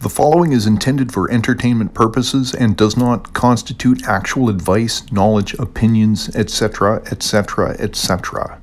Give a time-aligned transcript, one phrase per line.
[0.00, 6.34] The following is intended for entertainment purposes and does not constitute actual advice, knowledge, opinions,
[6.34, 8.58] etc., etc., etc.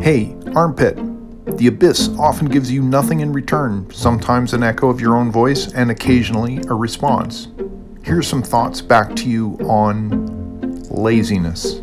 [0.00, 1.13] Hey, armpit.
[1.56, 5.72] The abyss often gives you nothing in return, sometimes an echo of your own voice,
[5.72, 7.46] and occasionally a response.
[8.02, 11.80] Here's some thoughts back to you on laziness.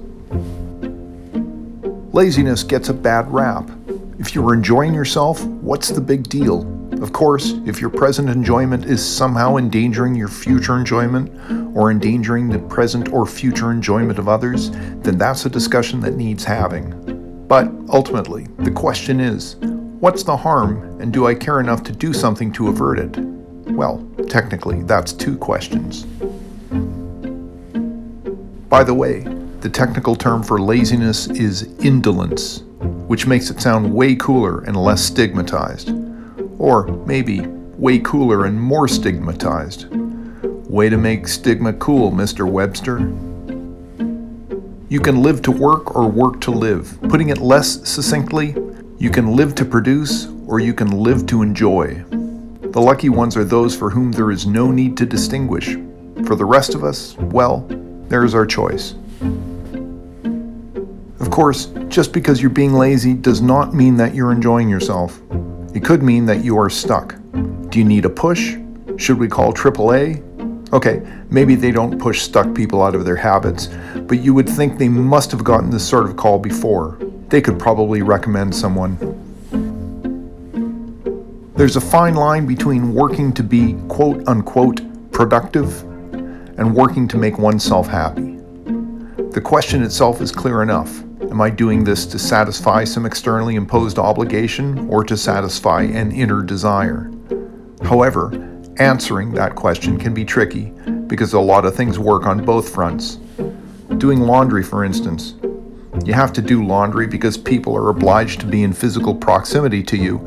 [2.13, 3.71] Laziness gets a bad rap.
[4.19, 6.67] If you're enjoying yourself, what's the big deal?
[7.01, 11.31] Of course, if your present enjoyment is somehow endangering your future enjoyment
[11.75, 16.43] or endangering the present or future enjoyment of others, then that's a discussion that needs
[16.43, 17.00] having.
[17.51, 19.57] But ultimately, the question is
[19.99, 23.17] what's the harm, and do I care enough to do something to avert it?
[23.73, 26.05] Well, technically, that's two questions.
[28.69, 29.27] By the way,
[29.59, 32.61] the technical term for laziness is indolence,
[33.09, 35.91] which makes it sound way cooler and less stigmatized.
[36.57, 37.41] Or maybe
[37.75, 39.87] way cooler and more stigmatized.
[39.91, 42.49] Way to make stigma cool, Mr.
[42.49, 42.99] Webster.
[44.91, 46.99] You can live to work or work to live.
[47.03, 48.53] Putting it less succinctly,
[48.97, 52.03] you can live to produce or you can live to enjoy.
[52.09, 55.77] The lucky ones are those for whom there is no need to distinguish.
[56.25, 57.65] For the rest of us, well,
[58.09, 58.95] there is our choice.
[61.21, 65.21] Of course, just because you're being lazy does not mean that you're enjoying yourself.
[65.73, 67.15] It could mean that you are stuck.
[67.69, 68.57] Do you need a push?
[68.97, 70.21] Should we call AAA?
[70.73, 73.67] Okay, maybe they don't push stuck people out of their habits,
[74.07, 76.97] but you would think they must have gotten this sort of call before.
[77.27, 78.97] They could probably recommend someone.
[81.55, 85.81] There's a fine line between working to be quote unquote productive
[86.57, 88.37] and working to make oneself happy.
[89.31, 91.01] The question itself is clear enough.
[91.21, 96.41] Am I doing this to satisfy some externally imposed obligation or to satisfy an inner
[96.41, 97.11] desire?
[97.83, 98.50] However,
[98.81, 100.71] Answering that question can be tricky
[101.05, 103.17] because a lot of things work on both fronts.
[103.99, 105.35] Doing laundry, for instance.
[106.03, 109.97] You have to do laundry because people are obliged to be in physical proximity to
[109.97, 110.17] you,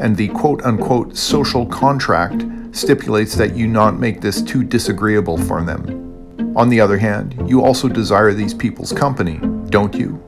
[0.00, 5.62] and the quote unquote social contract stipulates that you not make this too disagreeable for
[5.62, 6.54] them.
[6.56, 10.18] On the other hand, you also desire these people's company, don't you?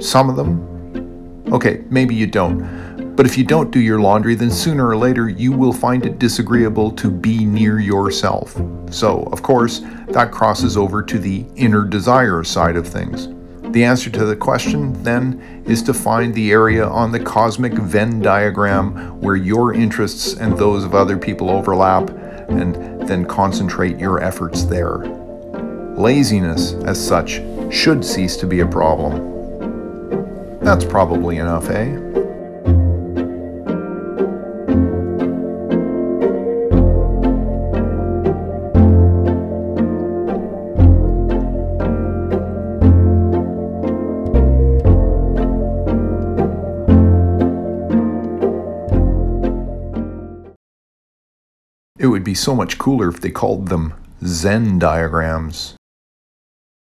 [0.00, 1.44] Some of them?
[1.52, 2.85] Okay, maybe you don't
[3.16, 6.18] but if you don't do your laundry, then sooner or later you will find it
[6.18, 8.54] disagreeable to be near yourself.
[8.90, 13.28] So, of course, that crosses over to the inner desire side of things.
[13.72, 18.20] The answer to the question, then, is to find the area on the cosmic Venn
[18.20, 22.10] diagram where your interests and those of other people overlap,
[22.48, 22.74] and
[23.08, 24.98] then concentrate your efforts there.
[25.96, 27.40] Laziness, as such,
[27.70, 30.60] should cease to be a problem.
[30.60, 31.98] That's probably enough, eh?
[52.06, 53.92] It would be so much cooler if they called them
[54.24, 55.74] Zen diagrams.